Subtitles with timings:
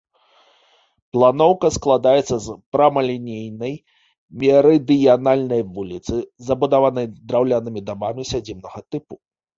[1.15, 3.73] Планоўка складаецца з прамалінейнай
[4.45, 6.15] мерыдыянальнай вуліцы,
[6.49, 9.21] забудаванай драўлянымі дамамі сядзібнага тыпу.